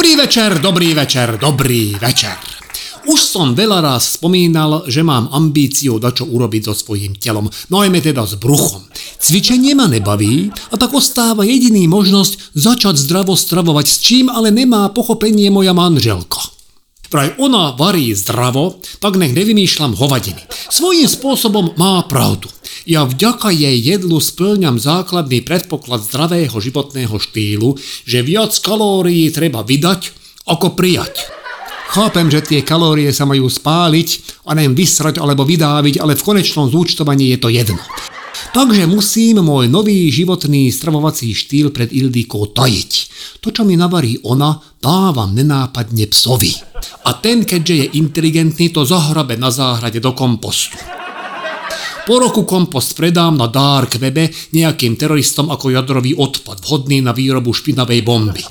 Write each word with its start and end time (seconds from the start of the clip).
Dobrý 0.00 0.16
večer, 0.16 0.64
dobrý 0.64 0.96
večer, 0.96 1.36
dobrý 1.36 1.92
večer. 2.00 2.32
Už 3.04 3.20
som 3.20 3.52
veľa 3.52 3.84
raz 3.84 4.16
spomínal, 4.16 4.88
že 4.88 5.04
mám 5.04 5.28
ambíciu 5.28 6.00
čo 6.00 6.24
urobiť 6.24 6.62
so 6.64 6.72
svojím 6.72 7.20
telom, 7.20 7.52
najmä 7.68 8.00
teda 8.00 8.24
s 8.24 8.40
bruchom. 8.40 8.80
Cvičenie 9.20 9.76
ma 9.76 9.92
nebaví 9.92 10.48
a 10.72 10.80
tak 10.80 10.96
ostáva 10.96 11.44
jediný 11.44 11.84
možnosť 11.84 12.56
začať 12.56 12.96
zdravo 12.96 13.36
stravovať, 13.36 13.86
s 13.92 13.96
čím 14.00 14.32
ale 14.32 14.48
nemá 14.48 14.88
pochopenie 14.88 15.52
moja 15.52 15.76
manželka. 15.76 16.48
Vraj 17.10 17.34
ona 17.42 17.74
varí 17.74 18.14
zdravo, 18.14 18.78
tak 19.02 19.18
nech 19.18 19.34
nevymýšľam 19.34 19.98
hovadiny. 19.98 20.46
Svojím 20.70 21.10
spôsobom 21.10 21.74
má 21.74 22.06
pravdu. 22.06 22.46
Ja 22.86 23.02
vďaka 23.02 23.50
jej 23.50 23.76
jedlu 23.82 24.22
splňam 24.22 24.78
základný 24.78 25.42
predpoklad 25.42 26.06
zdravého 26.06 26.54
životného 26.54 27.18
štýlu, 27.18 27.76
že 28.06 28.22
viac 28.22 28.54
kalórií 28.62 29.26
treba 29.34 29.66
vydať 29.66 30.14
ako 30.46 30.78
prijať. 30.78 31.26
Chápem, 31.90 32.30
že 32.30 32.46
tie 32.46 32.60
kalórie 32.62 33.10
sa 33.10 33.26
majú 33.26 33.50
spáliť 33.50 34.40
a 34.46 34.54
neviem 34.54 34.78
vysrať 34.78 35.18
alebo 35.18 35.42
vydáviť, 35.42 35.98
ale 35.98 36.14
v 36.14 36.22
konečnom 36.22 36.70
zúčtovaní 36.70 37.34
je 37.34 37.38
to 37.42 37.50
jedno. 37.50 37.82
Takže 38.50 38.88
musím 38.90 39.44
môj 39.46 39.70
nový 39.70 40.10
životný 40.10 40.72
stravovací 40.74 41.30
štýl 41.36 41.70
pred 41.70 41.92
Ildikou 41.94 42.50
tajiť. 42.50 42.92
To, 43.44 43.54
čo 43.54 43.62
mi 43.62 43.78
navarí 43.78 44.18
ona, 44.26 44.58
dávam 44.82 45.30
nenápadne 45.36 46.10
psovi. 46.10 46.50
A 47.06 47.14
ten, 47.20 47.46
keďže 47.46 47.74
je 47.76 47.86
inteligentný, 48.00 48.74
to 48.74 48.82
zahrabe 48.82 49.38
na 49.38 49.52
záhrade 49.54 50.02
do 50.02 50.16
kompostu. 50.16 50.80
Po 52.10 52.18
roku 52.18 52.42
kompost 52.42 52.98
predám 52.98 53.38
na 53.38 53.46
dark 53.46 53.94
webe 54.00 54.34
nejakým 54.50 54.98
teroristom 54.98 55.52
ako 55.52 55.70
jadrový 55.70 56.18
odpad, 56.18 56.58
vhodný 56.64 56.98
na 57.04 57.14
výrobu 57.14 57.54
špinavej 57.54 58.00
bomby. 58.02 58.42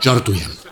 Žartujem. 0.00 0.63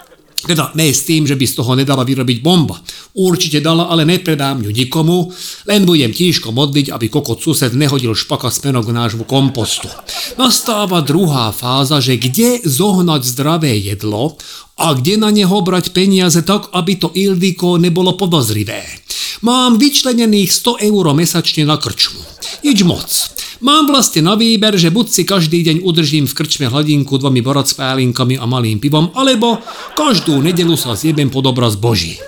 Teda 0.42 0.74
ne 0.74 0.91
s 0.91 1.06
tým, 1.06 1.22
že 1.22 1.39
by 1.39 1.44
z 1.47 1.55
toho 1.55 1.72
nedala 1.78 2.03
vyrobiť 2.03 2.39
bomba. 2.42 2.83
Určite 3.14 3.62
dala, 3.62 3.86
ale 3.86 4.03
nepredám 4.03 4.58
ju 4.62 4.75
nikomu, 4.75 5.30
len 5.70 5.86
budem 5.86 6.11
tížko 6.11 6.50
modliť, 6.50 6.91
aby 6.91 7.06
kokot 7.06 7.39
sused 7.39 7.70
nehodil 7.78 8.16
špaka 8.19 8.50
smerom 8.50 8.83
k 8.83 8.91
nášmu 8.91 9.22
kompostu. 9.22 9.86
Nastáva 10.34 10.98
druhá 11.00 11.55
fáza, 11.55 12.03
že 12.03 12.19
kde 12.19 12.58
zohnať 12.66 13.22
zdravé 13.22 13.78
jedlo 13.78 14.34
a 14.83 14.98
kde 14.98 15.14
na 15.20 15.31
neho 15.31 15.62
brať 15.62 15.94
peniaze 15.94 16.42
tak, 16.42 16.75
aby 16.75 16.98
to 16.98 17.14
Ildiko 17.14 17.78
nebolo 17.78 18.19
podozrivé. 18.19 18.83
Mám 19.42 19.78
vyčlenených 19.78 20.50
100 20.50 20.86
eur 20.91 21.05
mesačne 21.14 21.66
na 21.66 21.78
krčmu. 21.78 22.22
Nič 22.62 22.78
moc. 22.86 23.11
Mám 23.62 23.94
vlastne 23.94 24.27
na 24.27 24.34
výber, 24.34 24.74
že 24.74 24.91
buď 24.91 25.06
si 25.06 25.22
každý 25.22 25.62
deň 25.62 25.86
udržím 25.86 26.27
v 26.27 26.34
krčme 26.34 26.66
hladinku 26.66 27.14
dvomi 27.14 27.46
borocpálinkami 27.46 28.34
a 28.34 28.42
malým 28.42 28.82
pivom, 28.82 29.14
alebo 29.14 29.62
každú 29.94 30.42
nedelu 30.42 30.74
sa 30.74 30.98
zjebem 30.98 31.30
pod 31.30 31.46
obraz 31.46 31.78
Boží. 31.78 32.19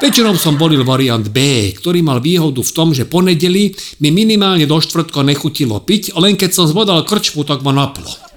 Večerom 0.00 0.40
som 0.40 0.56
volil 0.56 0.80
variant 0.80 1.28
B, 1.28 1.68
ktorý 1.76 2.00
mal 2.00 2.24
výhodu 2.24 2.64
v 2.64 2.72
tom, 2.72 2.96
že 2.96 3.04
po 3.04 3.20
nedeli 3.20 3.76
mi 4.00 4.08
minimálne 4.08 4.64
do 4.64 4.80
štvrtka 4.80 5.20
nechutilo 5.20 5.76
piť, 5.84 6.16
len 6.16 6.40
keď 6.40 6.56
som 6.56 6.64
zvodal 6.64 7.04
krčmu, 7.04 7.44
tak 7.44 7.60
ma 7.60 7.76
naplo. 7.76 8.29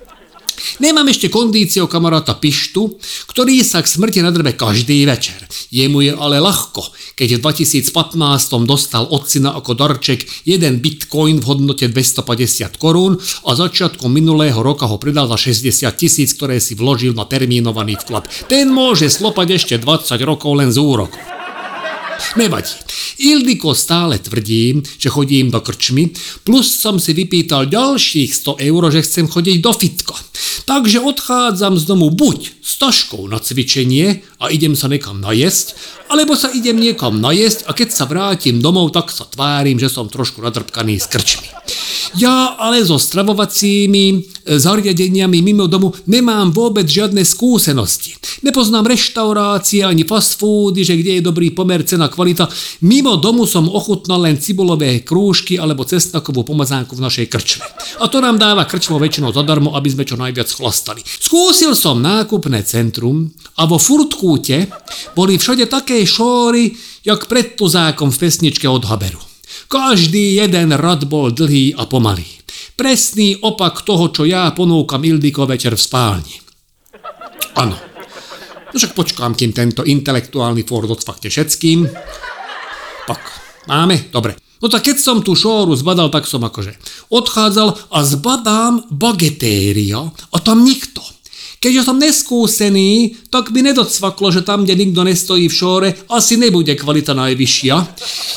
Nemám 0.79 1.11
ešte 1.11 1.27
kondíciu 1.27 1.85
kamaráta 1.91 2.33
Pištu, 2.37 2.97
ktorý 3.29 3.61
sa 3.61 3.83
k 3.83 3.87
smrti 3.87 4.23
nadrbe 4.23 4.55
každý 4.55 5.03
večer. 5.03 5.43
Jemu 5.69 5.99
je 6.05 6.11
ale 6.15 6.39
ľahko, 6.39 6.93
keď 7.19 7.37
v 7.37 7.43
2015 7.43 8.67
dostal 8.67 9.03
od 9.09 9.27
syna 9.27 9.53
ako 9.53 9.75
darček 9.75 10.23
jeden 10.47 10.79
bitcoin 10.79 11.43
v 11.43 11.45
hodnote 11.45 11.85
250 11.91 12.79
korún 12.79 13.19
a 13.19 13.51
začiatkom 13.53 14.09
minulého 14.09 14.57
roka 14.63 14.87
ho 14.87 14.95
predal 14.97 15.27
za 15.29 15.37
60 15.37 15.89
tisíc, 15.99 16.31
ktoré 16.33 16.57
si 16.63 16.73
vložil 16.73 17.11
na 17.11 17.27
termínovaný 17.27 17.99
vklad. 17.99 18.25
Ten 18.47 18.71
môže 18.71 19.11
slopať 19.11 19.47
ešte 19.59 19.75
20 19.77 20.15
rokov 20.23 20.51
len 20.55 20.71
z 20.71 20.79
úroku. 20.79 21.42
Nevadí. 22.35 22.75
Ildiko 23.23 23.77
stále 23.77 24.17
tvrdím, 24.19 24.81
že 24.97 25.09
chodím 25.09 25.53
do 25.53 25.61
krčmy, 25.61 26.09
plus 26.43 26.73
som 26.73 26.97
si 26.97 27.13
vypýtal 27.13 27.69
ďalších 27.69 28.33
100 28.33 28.57
eur, 28.57 28.81
že 28.89 29.05
chcem 29.05 29.25
chodiť 29.29 29.57
do 29.61 29.71
fitka. 29.73 30.17
Takže 30.65 30.99
odchádzam 30.99 31.77
z 31.77 31.83
domu 31.85 32.09
buď 32.09 32.63
s 32.63 32.73
taškou 32.79 33.27
na 33.27 33.39
cvičenie 33.39 34.23
a 34.39 34.49
idem 34.49 34.73
sa 34.75 34.87
nekam 34.87 35.21
najesť, 35.21 35.75
alebo 36.11 36.35
sa 36.35 36.51
idem 36.51 36.77
niekam 36.77 37.19
najesť 37.19 37.67
a 37.67 37.71
keď 37.71 37.89
sa 37.91 38.05
vrátim 38.05 38.59
domov, 38.59 38.91
tak 38.91 39.09
sa 39.09 39.23
tvárim, 39.27 39.79
že 39.79 39.87
som 39.91 40.11
trošku 40.11 40.43
nadrbkaný 40.43 40.99
s 40.99 41.07
krčmi. 41.07 41.47
Ja 42.13 42.53
ale 42.61 42.85
so 42.85 43.01
stravovacími 43.01 44.05
e, 44.13 44.15
zariadeniami 44.61 45.41
mimo 45.41 45.65
domu 45.65 45.89
nemám 46.05 46.53
vôbec 46.53 46.85
žiadne 46.85 47.25
skúsenosti. 47.25 48.13
Nepoznám 48.45 48.85
reštaurácie 48.85 49.81
ani 49.81 50.05
fast 50.05 50.37
foody, 50.37 50.85
že 50.85 50.93
kde 50.93 51.17
je 51.17 51.25
dobrý 51.25 51.49
pomer 51.49 51.81
cena 51.87 52.11
kvalita. 52.11 52.45
Mimo 52.85 53.17
domu 53.17 53.49
som 53.49 53.65
ochutnal 53.65 54.29
len 54.29 54.37
cibulové 54.37 55.01
krúžky 55.01 55.57
alebo 55.57 55.87
cestnakovú 55.87 56.45
pomazánku 56.45 56.93
v 56.93 57.01
našej 57.01 57.25
krčme. 57.31 57.65
A 58.03 58.05
to 58.11 58.21
nám 58.21 58.37
dáva 58.37 58.69
krčmo 58.69 59.01
väčšinou 59.01 59.33
zadarmo, 59.33 59.73
aby 59.73 59.89
sme 59.89 60.05
čo 60.05 60.19
najviac 60.19 60.51
chlastali. 60.53 61.01
Skúsil 61.01 61.73
som 61.73 61.97
nákupné 61.97 62.61
centrum 62.61 63.33
a 63.57 63.65
vo 63.65 63.81
Furtkúte 63.81 64.69
boli 65.17 65.41
všade 65.41 65.65
také 65.65 66.02
šóry, 66.05 66.71
jak 67.03 67.27
pred 67.27 67.55
tuzákom 67.57 68.11
v 68.11 68.19
pesničke 68.19 68.67
od 68.69 68.85
Haberu. 68.87 69.19
Každý 69.67 70.37
jeden 70.37 70.75
rad 70.75 71.09
bol 71.09 71.33
dlhý 71.33 71.73
a 71.73 71.89
pomalý. 71.89 72.25
Presný 72.73 73.37
opak 73.41 73.85
toho, 73.85 74.09
čo 74.09 74.25
ja 74.25 74.49
ponúkam 74.53 75.01
Ildiko 75.01 75.45
večer 75.45 75.77
v 75.77 75.81
spálni. 75.81 76.35
Áno. 77.57 77.77
No 78.73 78.75
však 78.81 78.97
počkám, 78.97 79.37
kým 79.37 79.53
tento 79.53 79.85
intelektuálny 79.85 80.65
Ford 80.65 80.89
odfakte 80.89 81.29
všetkým. 81.29 81.85
Tak, 83.05 83.21
máme? 83.69 84.09
Dobre. 84.09 84.33
No 84.63 84.71
tak 84.71 84.87
keď 84.87 84.97
som 84.97 85.19
tú 85.19 85.35
šóru 85.35 85.75
zbadal, 85.75 86.07
tak 86.07 86.25
som 86.25 86.41
akože 86.41 86.73
odchádzal 87.11 87.91
a 87.93 87.99
zbadám 88.01 88.87
bagetéria 88.89 90.07
a 90.07 90.37
tam 90.39 90.63
nikto. 90.63 91.03
Keďže 91.63 91.87
som 91.87 91.95
neskúsený, 91.95 93.23
tak 93.31 93.55
by 93.55 93.71
nedocvaklo, 93.71 94.35
že 94.35 94.43
tam, 94.43 94.67
kde 94.67 94.83
nikto 94.83 94.99
nestojí 95.07 95.47
v 95.47 95.55
šóre, 95.55 95.89
asi 96.11 96.35
nebude 96.35 96.75
kvalita 96.75 97.15
najvyššia. 97.15 97.75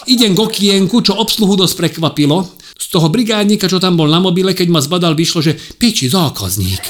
Idem 0.07 0.39
k 0.39 0.47
okienku, 0.47 1.03
čo 1.03 1.19
obsluhu 1.19 1.59
dosť 1.59 1.75
prekvapilo. 1.75 2.47
Z 2.79 2.87
toho 2.87 3.11
brigádnika, 3.11 3.67
čo 3.67 3.83
tam 3.83 3.99
bol 3.99 4.07
na 4.07 4.23
mobile, 4.23 4.55
keď 4.55 4.71
ma 4.71 4.79
zbadal, 4.79 5.19
vyšlo, 5.19 5.43
že 5.43 5.59
piči 5.59 6.07
zákazník. 6.07 6.87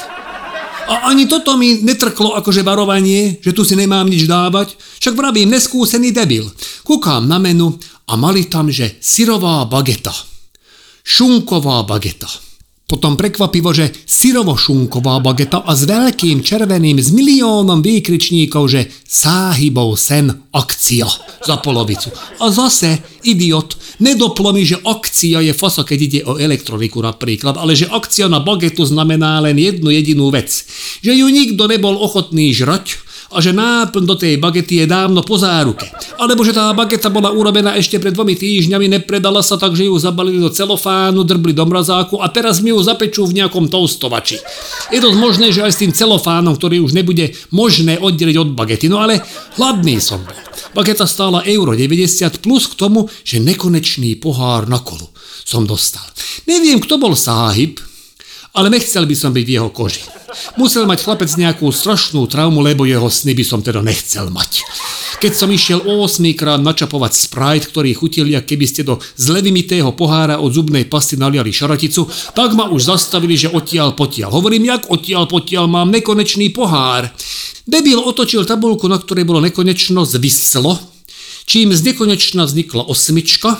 A 0.92 1.08
ani 1.08 1.24
toto 1.24 1.56
mi 1.56 1.80
netrklo 1.80 2.36
akože 2.36 2.60
varovanie, 2.60 3.40
že 3.40 3.56
tu 3.56 3.64
si 3.64 3.72
nemám 3.72 4.04
nič 4.04 4.28
dávať. 4.28 4.76
Však 4.76 5.16
vravím, 5.16 5.56
neskúsený 5.56 6.12
debil. 6.12 6.52
Kúkam 6.84 7.24
na 7.24 7.40
menu 7.40 7.80
a 8.06 8.12
mali 8.20 8.44
tam, 8.44 8.68
že 8.68 9.00
syrová 9.00 9.64
bageta. 9.64 10.12
Šunková 11.00 11.80
bageta. 11.88 12.28
Potom 12.86 13.18
prekvapivo, 13.18 13.74
že 13.74 13.90
syrovo-šunková 14.06 15.18
bageta 15.18 15.58
a 15.66 15.74
s 15.74 15.90
veľkým 15.90 16.38
červeným 16.38 17.02
s 17.02 17.10
miliónom 17.10 17.82
výkričníkov, 17.82 18.62
že 18.70 18.86
sáhybov 19.02 19.98
sen 19.98 20.30
akcia 20.54 21.10
za 21.42 21.58
polovicu. 21.58 22.14
A 22.38 22.46
zase, 22.54 23.02
idiot, 23.26 23.74
nedoplo 23.98 24.54
mi, 24.54 24.62
že 24.62 24.78
akcia 24.78 25.42
je 25.42 25.50
fasa, 25.50 25.82
keď 25.82 25.98
ide 25.98 26.20
o 26.30 26.38
elektroniku 26.38 27.02
napríklad, 27.02 27.58
ale 27.58 27.74
že 27.74 27.90
akcia 27.90 28.30
na 28.30 28.38
bagetu 28.38 28.86
znamená 28.86 29.42
len 29.42 29.58
jednu 29.58 29.90
jedinú 29.90 30.30
vec. 30.30 30.46
Že 31.02 31.10
ju 31.10 31.26
nikto 31.26 31.66
nebol 31.66 31.98
ochotný 31.98 32.54
žrať, 32.54 33.02
a 33.32 33.42
že 33.42 33.50
náplň 33.50 34.04
do 34.06 34.14
tej 34.14 34.38
bagety 34.38 34.84
je 34.84 34.86
dávno 34.86 35.22
po 35.26 35.34
záruke. 35.40 35.90
Alebo 36.16 36.46
že 36.46 36.54
tá 36.54 36.70
bageta 36.70 37.10
bola 37.10 37.34
urobená 37.34 37.74
ešte 37.74 37.98
pred 37.98 38.14
dvomi 38.14 38.38
týždňami, 38.38 38.86
nepredala 38.86 39.42
sa, 39.42 39.58
takže 39.58 39.88
ju 39.90 39.94
zabalili 39.98 40.38
do 40.38 40.50
celofánu, 40.52 41.26
drbli 41.26 41.50
do 41.50 41.66
mrazáku 41.66 42.22
a 42.22 42.30
teraz 42.30 42.62
mi 42.62 42.70
ju 42.70 42.78
zapečú 42.80 43.26
v 43.26 43.42
nejakom 43.42 43.66
toustovači. 43.66 44.38
Je 44.94 45.00
to 45.02 45.10
možné, 45.18 45.50
že 45.50 45.66
aj 45.66 45.72
s 45.74 45.80
tým 45.82 45.92
celofánom, 45.92 46.54
ktorý 46.54 46.84
už 46.86 46.94
nebude 46.94 47.34
možné 47.50 47.98
oddeliť 47.98 48.36
od 48.38 48.50
bagety. 48.54 48.86
No 48.86 49.02
ale 49.02 49.22
hladný 49.58 49.98
som 49.98 50.22
bol. 50.22 50.36
Bageta 50.76 51.08
stála 51.08 51.40
euro 51.48 51.72
90 51.72 52.44
plus 52.44 52.68
k 52.68 52.74
tomu, 52.76 53.08
že 53.24 53.40
nekonečný 53.40 54.20
pohár 54.20 54.68
na 54.68 54.78
kolu 54.80 55.08
som 55.46 55.62
dostal. 55.62 56.04
Neviem, 56.44 56.82
kto 56.82 56.98
bol 56.98 57.14
sáhyb, 57.14 57.78
ale 58.56 58.72
nechcel 58.72 59.04
by 59.04 59.12
som 59.12 59.36
byť 59.36 59.44
v 59.44 59.54
jeho 59.60 59.68
koži. 59.68 60.02
Musel 60.56 60.88
mať 60.88 61.04
chlapec 61.04 61.30
nejakú 61.36 61.68
strašnú 61.68 62.24
traumu, 62.26 62.64
lebo 62.64 62.88
jeho 62.88 63.06
sny 63.06 63.36
by 63.36 63.44
som 63.44 63.60
teda 63.60 63.84
nechcel 63.84 64.32
mať. 64.32 64.64
Keď 65.16 65.32
som 65.32 65.48
išiel 65.48 65.80
8 65.84 66.20
krát 66.36 66.60
načapovať 66.60 67.12
Sprite, 67.16 67.68
ktorý 67.72 67.96
chutil, 67.96 68.28
ak 68.36 68.44
keby 68.44 68.66
ste 68.68 68.84
do 68.84 69.00
zlevimitého 69.16 69.92
pohára 69.96 70.40
od 70.40 70.52
zubnej 70.52 70.84
pasty 70.84 71.16
naliali 71.16 71.52
šaraticu, 71.52 72.04
tak 72.36 72.52
ma 72.52 72.68
už 72.68 72.92
zastavili, 72.92 73.36
že 73.36 73.48
odtiaľ 73.48 73.96
potiaľ. 73.96 74.28
Hovorím, 74.32 74.68
jak 74.72 74.92
odtiaľ 74.92 75.24
potiaľ 75.24 75.64
mám 75.72 75.88
nekonečný 75.88 76.52
pohár. 76.52 77.08
Debil 77.64 77.96
otočil 77.96 78.44
tabulku, 78.44 78.88
na 78.92 79.00
ktorej 79.00 79.24
bolo 79.24 79.40
nekonečno 79.40 80.04
zvyslo, 80.04 80.76
čím 81.48 81.72
z 81.72 81.80
nekonečna 81.92 82.44
vznikla 82.44 82.84
osmička 82.84 83.56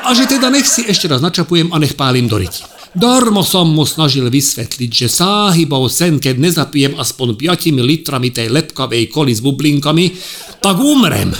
a 0.00 0.10
že 0.10 0.26
teda 0.26 0.50
nech 0.50 0.66
si 0.66 0.82
ešte 0.88 1.06
raz 1.06 1.22
načapujem 1.22 1.70
a 1.70 1.76
nech 1.78 1.94
pálim 1.94 2.26
do 2.26 2.40
ryti. 2.40 2.79
Darmo 2.90 3.46
som 3.46 3.70
mu 3.70 3.86
snažil 3.86 4.26
vysvetliť, 4.26 4.90
že 4.90 5.06
sáhybov 5.06 5.86
sen, 5.86 6.18
keď 6.18 6.34
nezapijem 6.42 6.98
aspoň 6.98 7.38
5 7.38 7.78
litrami 7.78 8.34
tej 8.34 8.50
lepkavej 8.50 9.06
koli 9.06 9.30
s 9.30 9.38
bublinkami, 9.38 10.10
tak 10.58 10.76
umrem. 10.82 11.30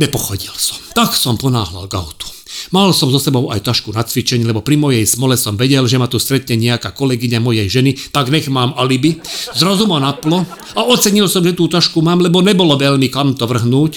Nepochodil 0.00 0.52
som. 0.56 0.80
Tak 0.96 1.12
som 1.12 1.36
ponáhľal 1.36 1.88
k 1.88 1.96
autu. 2.00 2.35
Mal 2.74 2.90
som 2.90 3.10
so 3.10 3.22
sebou 3.22 3.50
aj 3.54 3.62
tašku 3.62 3.94
na 3.94 4.02
cvičenie, 4.02 4.42
lebo 4.42 4.62
pri 4.62 4.74
mojej 4.74 5.06
smole 5.06 5.38
som 5.38 5.54
vedel, 5.54 5.86
že 5.86 5.98
ma 5.98 6.10
tu 6.10 6.18
stretne 6.18 6.58
nejaká 6.58 6.90
kolegyňa 6.90 7.38
mojej 7.38 7.68
ženy, 7.70 7.94
tak 8.10 8.30
nech 8.34 8.50
mám 8.50 8.74
alibi. 8.74 9.22
Zrazu 9.54 9.86
ma 9.86 10.02
naplo 10.02 10.42
a 10.74 10.80
ocenil 10.86 11.30
som, 11.30 11.46
že 11.46 11.54
tú 11.54 11.70
tašku 11.70 12.02
mám, 12.02 12.18
lebo 12.18 12.42
nebolo 12.42 12.74
veľmi 12.74 13.06
kam 13.12 13.38
to 13.38 13.46
vrhnúť. 13.46 13.92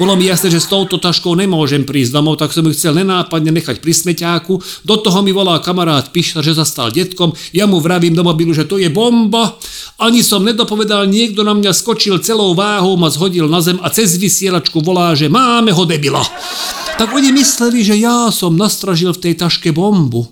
Bolo 0.00 0.16
mi 0.16 0.26
jasné, 0.26 0.48
že 0.48 0.64
s 0.64 0.70
touto 0.72 0.96
taškou 0.96 1.36
nemôžem 1.36 1.84
prísť 1.84 2.16
domov, 2.16 2.40
tak 2.40 2.56
som 2.56 2.64
ju 2.64 2.72
chcel 2.72 2.96
nenápadne 2.96 3.52
nechať 3.52 3.84
pri 3.84 3.92
smeťáku. 3.92 4.84
Do 4.88 4.96
toho 4.98 5.20
mi 5.20 5.30
volá 5.30 5.60
kamarát 5.60 6.08
Pišta, 6.08 6.40
že 6.40 6.56
zastal 6.56 6.90
detkom. 6.90 7.36
Ja 7.52 7.68
mu 7.68 7.78
vravím 7.78 8.16
do 8.16 8.24
mobilu, 8.24 8.56
že 8.56 8.64
to 8.64 8.80
je 8.80 8.88
bomba. 8.88 9.60
Ani 10.00 10.24
som 10.24 10.42
nedopovedal, 10.42 11.06
niekto 11.06 11.44
na 11.46 11.54
mňa 11.54 11.70
skočil 11.76 12.18
celou 12.24 12.56
váhou, 12.56 12.96
ma 12.96 13.12
zhodil 13.12 13.46
na 13.46 13.60
zem 13.60 13.78
a 13.84 13.92
cez 13.92 14.16
vysielačku 14.16 14.80
volá, 14.80 15.12
že 15.14 15.30
máme 15.30 15.70
ho 15.70 15.84
debila 15.86 16.24
tak 16.94 17.10
oni 17.10 17.34
mysleli, 17.34 17.82
že 17.82 17.98
ja 17.98 18.13
som 18.34 18.54
nastražil 18.54 19.14
v 19.14 19.22
tej 19.30 19.34
taške 19.40 19.70
bombu. 19.70 20.28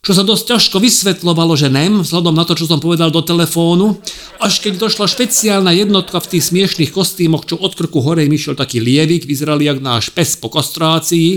Čo 0.00 0.16
sa 0.16 0.24
dosť 0.24 0.56
ťažko 0.56 0.76
vysvetlovalo, 0.80 1.52
že 1.60 1.68
nem, 1.68 2.00
vzhľadom 2.00 2.32
na 2.32 2.48
to, 2.48 2.56
čo 2.56 2.64
som 2.64 2.80
povedal 2.80 3.12
do 3.12 3.20
telefónu, 3.20 4.00
až 4.40 4.64
keď 4.64 4.80
došla 4.80 5.04
špeciálna 5.04 5.76
jednotka 5.76 6.16
v 6.24 6.30
tých 6.36 6.48
smiešných 6.48 6.88
kostýmoch, 6.88 7.44
čo 7.44 7.60
od 7.60 7.76
krku 7.76 8.00
hore 8.00 8.24
mi 8.24 8.40
šiel 8.40 8.56
taký 8.56 8.80
lievik, 8.80 9.28
vyzerali 9.28 9.68
jak 9.68 9.84
náš 9.84 10.08
pes 10.08 10.40
po 10.40 10.48
kastrácii, 10.48 11.36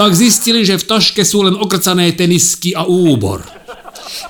tak 0.00 0.16
zistili, 0.16 0.64
že 0.64 0.80
v 0.80 0.88
taške 0.96 1.28
sú 1.28 1.44
len 1.44 1.60
okrcané 1.60 2.16
tenisky 2.16 2.72
a 2.72 2.88
úbor. 2.88 3.44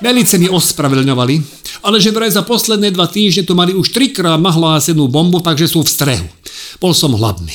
Velice 0.03 0.35
mi 0.35 0.51
ospravedlňovali, 0.51 1.54
ale 1.85 2.01
že 2.01 2.09
vraj 2.09 2.33
za 2.33 2.41
posledné 2.41 2.89
dva 2.89 3.05
týždne 3.05 3.45
tu 3.45 3.53
mali 3.53 3.77
už 3.77 3.93
trikrát 3.93 4.41
nahlásenú 4.41 5.05
bombu, 5.05 5.37
takže 5.37 5.69
sú 5.69 5.85
v 5.85 5.93
strehu. 5.93 6.27
Bol 6.81 6.97
som 6.97 7.13
hladný. 7.13 7.53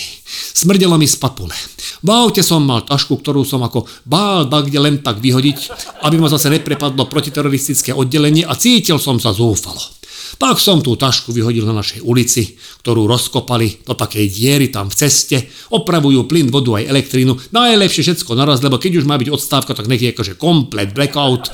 Smrdelo 0.54 0.94
mi 0.94 1.10
z 1.10 1.18
papule. 1.18 1.52
V 2.00 2.08
aute 2.08 2.40
som 2.46 2.62
mal 2.62 2.86
tašku, 2.86 3.18
ktorú 3.18 3.42
som 3.42 3.60
ako 3.66 3.84
bál 4.06 4.46
kde 4.46 4.78
len 4.78 5.02
tak 5.02 5.18
vyhodiť, 5.18 5.58
aby 6.06 6.16
ma 6.16 6.30
zase 6.30 6.48
neprepadlo 6.48 7.10
protiteroristické 7.10 7.90
oddelenie 7.90 8.46
a 8.46 8.54
cítil 8.54 9.02
som 9.02 9.18
sa 9.18 9.34
zúfalo. 9.34 10.00
Tak 10.36 10.62
som 10.62 10.84
tú 10.84 10.94
tašku 10.94 11.34
vyhodil 11.34 11.66
na 11.66 11.80
našej 11.80 12.04
ulici, 12.04 12.54
ktorú 12.84 13.08
rozkopali 13.10 13.82
do 13.82 13.96
takej 13.96 14.26
diery 14.30 14.68
tam 14.70 14.92
v 14.92 14.98
ceste, 15.00 15.36
opravujú 15.74 16.28
plyn, 16.30 16.52
vodu 16.52 16.78
aj 16.78 16.86
elektrínu, 16.86 17.32
najlepšie 17.50 18.06
všetko 18.06 18.38
naraz, 18.38 18.62
lebo 18.62 18.78
keď 18.78 19.02
už 19.02 19.08
má 19.08 19.18
byť 19.18 19.28
odstávka, 19.32 19.72
tak 19.74 19.90
nech 19.90 20.04
je 20.04 20.12
akože 20.14 20.38
komplet 20.38 20.94
blackout. 20.94 21.50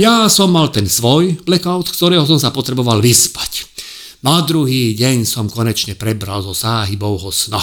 Ja 0.00 0.26
som 0.32 0.50
mal 0.50 0.72
ten 0.74 0.90
svoj 0.90 1.38
blackout, 1.46 1.92
ktorého 1.92 2.26
som 2.26 2.40
sa 2.40 2.50
potreboval 2.50 2.98
vyspať. 2.98 3.68
Na 4.26 4.42
druhý 4.42 4.98
deň 4.98 5.22
som 5.22 5.46
konečne 5.46 5.94
prebral 5.94 6.42
zo 6.42 6.50
sáhybovho 6.50 7.30
sna. 7.30 7.62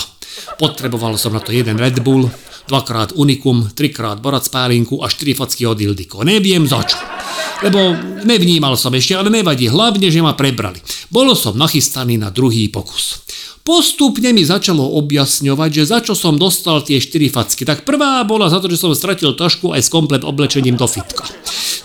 Potreboval 0.55 1.19
som 1.19 1.35
na 1.35 1.43
to 1.43 1.51
jeden 1.51 1.75
Red 1.75 1.99
Bull, 1.99 2.31
dvakrát 2.71 3.11
Unikum, 3.15 3.67
trikrát 3.75 4.23
Borac 4.23 4.47
Pálinku 4.47 5.03
a 5.03 5.11
štyri 5.11 5.35
facky 5.35 5.67
od 5.67 5.79
Ildiko. 5.79 6.23
Neviem 6.23 6.63
za 6.63 6.79
čo. 6.87 7.25
Lebo 7.63 7.79
nevnímal 8.27 8.75
som 8.75 8.91
ešte, 8.91 9.15
ale 9.15 9.31
nevadí, 9.31 9.71
hlavne, 9.71 10.11
že 10.11 10.19
ma 10.19 10.35
prebrali. 10.35 10.81
Bolo 11.07 11.37
som 11.37 11.55
nachystaný 11.55 12.19
na 12.19 12.33
druhý 12.33 12.67
pokus. 12.67 13.23
Postupne 13.65 14.29
mi 14.29 14.45
začalo 14.45 14.85
objasňovať, 15.01 15.69
že 15.73 15.89
za 15.89 15.97
čo 16.06 16.13
som 16.13 16.38
dostal 16.38 16.85
tie 16.85 17.01
štyri 17.01 17.33
facky. 17.33 17.65
Tak 17.65 17.81
prvá 17.81 18.21
bola 18.21 18.45
za 18.45 18.62
to, 18.62 18.69
že 18.69 18.77
som 18.77 18.94
stratil 18.94 19.33
tašku 19.33 19.73
aj 19.73 19.81
s 19.81 19.89
komplet 19.89 20.21
oblečením 20.21 20.77
do 20.77 20.85
fitka. 20.85 21.25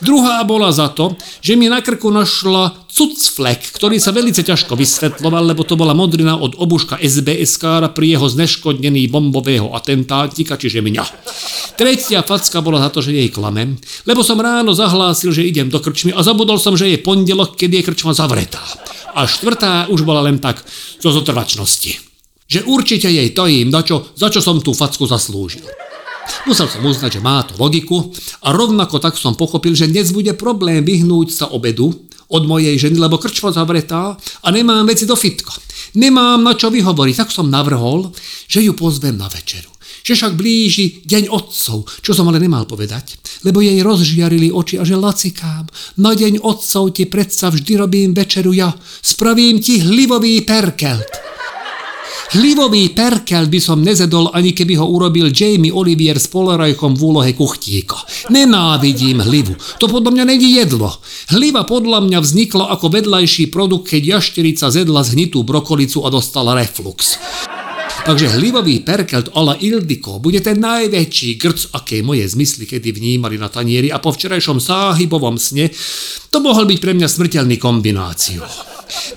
Druhá 0.04 0.44
bola 0.44 0.76
za 0.76 0.92
to, 0.92 1.16
že 1.40 1.56
mi 1.56 1.72
na 1.72 1.80
krku 1.80 2.12
našla 2.12 2.84
cucflek, 2.84 3.72
ktorý 3.72 3.96
sa 3.96 4.12
veľmi 4.12 4.28
ťažko 4.28 4.76
vysvetloval, 4.76 5.56
lebo 5.56 5.64
to 5.64 5.76
bola 5.76 5.96
modrina 5.96 6.36
od 6.36 6.52
obuška 6.60 7.00
sbs 7.00 7.56
pri 7.96 8.06
jeho 8.12 8.28
zneškodnení 8.28 9.08
bombového 9.08 9.72
atentátika, 9.72 10.60
čiže 10.60 10.84
mňa. 10.84 11.04
Tretia 11.80 12.20
facka 12.20 12.60
bola 12.60 12.84
za 12.84 12.92
to, 12.92 13.00
že 13.00 13.16
jej 13.16 13.32
klamem, 13.32 13.80
lebo 14.04 14.20
som 14.20 14.36
ráno 14.36 14.76
zahlásil, 14.76 15.32
že 15.32 15.48
idem 15.48 15.72
do 15.72 15.80
krčmy 15.80 16.12
a 16.12 16.20
zabudol 16.20 16.60
som, 16.60 16.76
že 16.76 16.92
je 16.92 17.00
pondelok, 17.00 17.56
keď 17.56 17.80
je 17.80 17.86
krčma 17.88 18.12
zavretá. 18.12 18.60
A 19.10 19.26
štvrtá 19.26 19.90
už 19.90 20.06
bola 20.06 20.22
len 20.22 20.38
tak 20.38 20.62
zo 21.02 21.10
zotrvačnosti. 21.70 22.10
Že 22.50 22.66
určite 22.66 23.06
jej 23.06 23.30
tojím, 23.30 23.70
za 23.70 23.82
čo, 23.86 23.96
za 24.18 24.26
čo 24.26 24.42
som 24.42 24.58
tú 24.58 24.74
facku 24.74 25.06
zaslúžil. 25.06 25.62
Musel 26.46 26.66
som 26.66 26.82
uznať, 26.82 27.18
že 27.18 27.22
má 27.22 27.42
to 27.46 27.54
logiku 27.58 28.10
a 28.42 28.50
rovnako 28.50 28.98
tak 28.98 29.14
som 29.14 29.38
pochopil, 29.38 29.74
že 29.74 29.90
dnes 29.90 30.10
bude 30.10 30.34
problém 30.34 30.82
vyhnúť 30.82 31.30
sa 31.30 31.46
obedu 31.50 31.94
od 32.30 32.42
mojej 32.46 32.74
ženy, 32.78 32.98
lebo 32.98 33.18
krčma 33.18 33.54
zavretá 33.54 34.14
a 34.18 34.48
nemám 34.50 34.86
veci 34.86 35.06
do 35.06 35.14
fitka. 35.14 35.50
Nemám 35.94 36.42
na 36.42 36.54
čo 36.54 36.70
vyhovoriť, 36.70 37.14
tak 37.18 37.30
som 37.34 37.50
navrhol, 37.50 38.14
že 38.46 38.62
ju 38.62 38.74
pozvem 38.74 39.18
na 39.18 39.26
večeru. 39.26 39.70
Že 40.06 40.14
však 40.14 40.32
blíži 40.38 41.02
deň 41.06 41.30
otcov, 41.30 41.86
čo 42.02 42.14
som 42.14 42.26
ale 42.30 42.38
nemal 42.38 42.66
povedať, 42.66 43.18
lebo 43.46 43.62
jej 43.62 43.78
rozžiarili 43.82 44.54
oči 44.54 44.78
a 44.78 44.86
že 44.86 44.98
lacikám, 44.98 45.66
na 45.98 46.14
deň 46.14 46.42
otcov 46.46 46.94
ti 46.94 47.10
predsa 47.10 47.50
vždy 47.50 47.72
robím 47.78 48.10
večeru 48.14 48.54
ja, 48.54 48.70
spravím 49.02 49.58
ti 49.58 49.82
hlivový 49.82 50.46
perkelt. 50.46 51.29
Hlivový 52.30 52.94
perkel 52.94 53.50
by 53.50 53.58
som 53.58 53.82
nezedol, 53.82 54.30
ani 54.30 54.54
keby 54.54 54.78
ho 54.78 54.86
urobil 54.86 55.34
Jamie 55.34 55.74
Olivier 55.74 56.14
s 56.14 56.30
Polerajkom 56.30 56.94
v 56.94 57.02
úlohe 57.02 57.30
kuchtíka. 57.34 57.98
Nenávidím 58.30 59.18
hlivu. 59.18 59.58
To 59.82 59.90
podľa 59.90 60.14
mňa 60.14 60.24
není 60.30 60.54
jedlo. 60.54 60.94
Hliva 61.34 61.66
podľa 61.66 62.06
mňa 62.06 62.22
vznikla 62.22 62.70
ako 62.70 62.86
vedľajší 62.86 63.50
produkt, 63.50 63.90
keď 63.90 64.22
jašterica 64.22 64.70
zedla 64.70 65.02
zhnitú 65.02 65.42
brokolicu 65.42 66.06
a 66.06 66.08
dostala 66.14 66.54
reflux. 66.54 67.18
Takže 68.06 68.38
hlivový 68.38 68.86
perkelt 68.86 69.34
ala 69.34 69.58
Ildiko 69.58 70.22
bude 70.22 70.38
ten 70.38 70.62
najväčší 70.62 71.34
grc, 71.34 71.74
aké 71.74 71.98
moje 72.06 72.30
zmysly 72.30 72.62
kedy 72.64 72.94
vnímali 72.94 73.42
na 73.42 73.50
tanieri 73.50 73.90
a 73.90 73.98
po 73.98 74.14
včerajšom 74.14 74.62
sáhybovom 74.62 75.34
sne 75.34 75.66
to 76.30 76.38
mohol 76.38 76.62
byť 76.62 76.78
pre 76.78 76.94
mňa 76.94 77.10
smrteľný 77.10 77.58
kombináciu. 77.58 78.46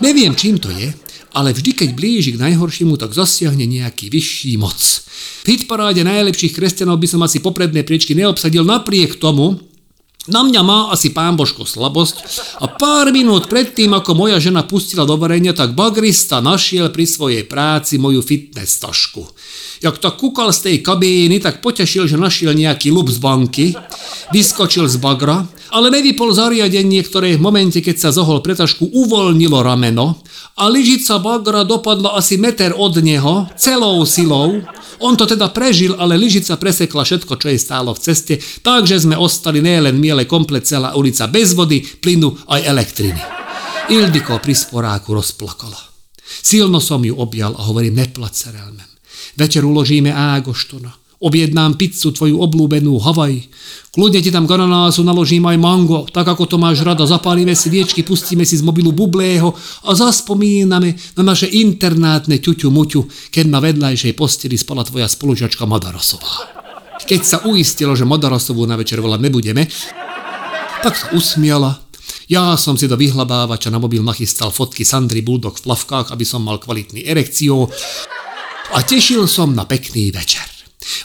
Neviem, 0.02 0.34
čím 0.34 0.58
to 0.58 0.74
je, 0.74 0.92
ale 1.34 1.52
vždy, 1.52 1.74
keď 1.74 1.90
blíži 1.98 2.38
k 2.38 2.42
najhoršiemu, 2.42 2.96
tak 2.96 3.18
zasiahne 3.18 3.66
nejaký 3.66 4.14
vyšší 4.14 4.56
moc. 4.62 4.78
V 5.44 5.48
hitparáde 5.58 6.06
najlepších 6.06 6.54
kresťanov 6.54 7.02
by 7.02 7.08
som 7.10 7.26
asi 7.26 7.42
popredné 7.42 7.82
priečky 7.84 8.14
neobsadil, 8.14 8.64
napriek 8.64 9.18
tomu, 9.18 9.60
na 10.24 10.40
mňa 10.40 10.62
má 10.64 10.80
asi 10.88 11.12
pán 11.12 11.36
Božko 11.36 11.68
slabosť 11.68 12.24
a 12.64 12.72
pár 12.72 13.12
minút 13.12 13.52
predtým, 13.52 13.92
ako 13.92 14.16
moja 14.16 14.40
žena 14.40 14.64
pustila 14.64 15.04
do 15.04 15.20
varenia, 15.20 15.52
tak 15.52 15.76
bagrista 15.76 16.40
našiel 16.40 16.88
pri 16.96 17.04
svojej 17.04 17.44
práci 17.44 18.00
moju 18.00 18.24
fitness 18.24 18.80
tašku. 18.80 19.28
Jak 19.84 20.00
tak 20.00 20.16
kúkal 20.16 20.56
z 20.56 20.72
tej 20.72 20.76
kabíny, 20.80 21.44
tak 21.44 21.60
potešil, 21.60 22.08
že 22.08 22.16
našiel 22.16 22.56
nejaký 22.56 22.88
lup 22.96 23.12
z 23.12 23.20
banky, 23.20 23.76
vyskočil 24.32 24.88
z 24.88 24.96
bagra, 24.96 25.44
ale 25.72 25.94
nevypol 25.94 26.36
zariadenie, 26.36 27.06
ktoré 27.06 27.38
v 27.38 27.44
momente, 27.46 27.80
keď 27.80 27.96
sa 27.96 28.10
zohol 28.10 28.42
pre 28.42 28.58
tašku, 28.58 28.90
uvoľnilo 28.90 29.62
rameno 29.62 30.20
a 30.60 30.68
lyžica 30.68 31.22
bagra 31.22 31.64
dopadla 31.64 32.20
asi 32.20 32.36
meter 32.42 32.76
od 32.76 33.00
neho 33.00 33.48
celou 33.56 34.04
silou 34.04 34.66
on 35.04 35.20
to 35.20 35.28
teda 35.28 35.52
prežil, 35.52 36.00
ale 36.00 36.16
lyžica 36.16 36.56
presekla 36.56 37.04
všetko, 37.04 37.36
čo 37.36 37.52
jej 37.52 37.60
stálo 37.60 37.92
v 37.92 38.00
ceste, 38.00 38.40
takže 38.64 39.04
sme 39.04 39.20
ostali 39.20 39.60
nielen 39.60 40.00
my, 40.00 40.16
ale 40.16 40.24
komplet 40.24 40.64
celá 40.64 40.96
ulica 40.96 41.28
bez 41.28 41.52
vody, 41.60 41.84
plynu 41.84 42.48
aj 42.48 42.62
elektriny. 42.64 43.22
Ildiko 43.92 44.40
pri 44.40 44.56
sporáku 44.56 45.12
rozplakala. 45.12 45.76
Silno 46.24 46.80
som 46.80 47.04
ju 47.04 47.20
objal 47.20 47.52
a 47.52 47.68
hovorím, 47.68 48.00
neplať 48.00 48.34
sa. 48.34 48.50
Večer 49.36 49.68
uložíme 49.68 50.16
Ágoštona. 50.16 51.03
Objednám 51.24 51.80
pizzu 51.80 52.12
tvoju 52.12 52.36
oblúbenú 52.44 53.00
Havaj. 53.00 53.48
Kľudne 53.96 54.20
ti 54.20 54.28
tam 54.28 54.44
gananásu 54.44 55.08
naložím 55.08 55.48
aj 55.48 55.56
mango, 55.56 56.04
tak 56.12 56.28
ako 56.28 56.44
to 56.44 56.60
máš 56.60 56.84
rada. 56.84 57.08
Zapálime 57.08 57.56
sviečky, 57.56 58.04
pustíme 58.04 58.44
si 58.44 58.60
z 58.60 58.64
mobilu 58.68 58.92
bublého 58.92 59.56
a 59.88 59.96
zaspomíname 59.96 61.00
na 61.16 61.24
naše 61.24 61.48
internátne 61.48 62.44
ťuťu 62.44 62.68
muťu, 62.68 63.32
keď 63.32 63.46
na 63.48 63.64
vedľajšej 63.64 64.20
posteli 64.20 64.60
spala 64.60 64.84
tvoja 64.84 65.08
spolužačka 65.08 65.64
Madarasová. 65.64 66.60
Keď 67.08 67.22
sa 67.24 67.38
uistilo, 67.48 67.96
že 67.96 68.04
Madarasovú 68.04 68.68
na 68.68 68.76
večer 68.76 69.00
volať 69.00 69.24
nebudeme, 69.24 69.64
tak 70.84 70.94
sa 71.00 71.08
usmiala, 71.16 71.80
ja 72.28 72.56
som 72.60 72.76
si 72.76 72.88
do 72.92 73.00
vyhlabávača 73.00 73.72
na 73.72 73.80
mobil 73.80 74.04
nachystal 74.04 74.52
fotky 74.52 74.84
Sandry 74.84 75.24
Bulldog 75.24 75.56
v 75.60 75.72
plavkách, 75.72 76.12
aby 76.12 76.28
som 76.28 76.44
mal 76.44 76.60
kvalitný 76.60 77.08
erekciu 77.08 77.68
a 78.76 78.78
tešil 78.84 79.24
som 79.28 79.56
na 79.56 79.64
pekný 79.64 80.12
večer. 80.12 80.53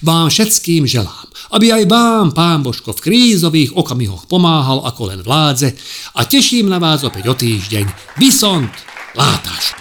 Vám 0.03 0.29
všetkým 0.33 0.85
želám, 0.89 1.27
aby 1.55 1.73
aj 1.73 1.85
vám 1.87 2.27
Pán 2.33 2.61
Božko 2.65 2.97
v 2.97 3.05
krízových 3.05 3.75
okamihoch 3.77 4.27
pomáhal 4.27 4.85
ako 4.85 5.15
len 5.15 5.21
vládze 5.23 5.73
a 6.17 6.21
teším 6.25 6.69
na 6.73 6.81
vás 6.81 7.05
opäť 7.05 7.31
o 7.31 7.35
týždeň. 7.35 8.17
Vysont, 8.19 8.73
látaš. 9.15 9.79